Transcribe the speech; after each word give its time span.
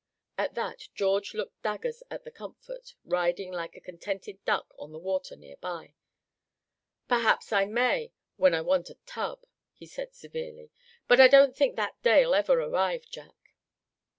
At 0.35 0.55
that 0.55 0.89
George 0.95 1.35
looked 1.35 1.61
daggers 1.61 2.01
at 2.09 2.23
the 2.23 2.31
Comfort, 2.31 2.95
riding 3.05 3.51
like 3.51 3.75
a 3.75 3.79
contented 3.79 4.43
duck 4.45 4.73
on 4.79 4.91
the 4.91 4.97
water 4.97 5.35
near 5.35 5.57
by. 5.57 5.93
"Perhaps 7.07 7.53
I 7.53 7.65
may, 7.65 8.11
when 8.35 8.55
I 8.55 8.61
want 8.61 8.89
a 8.89 8.95
tub," 9.05 9.43
he 9.75 9.85
said, 9.85 10.15
severely; 10.15 10.71
"but 11.07 11.19
I 11.19 11.27
don't 11.27 11.55
think 11.55 11.75
that 11.75 12.01
day'll 12.01 12.33
ever 12.33 12.53
arrive, 12.59 13.05
Jack." 13.11 13.53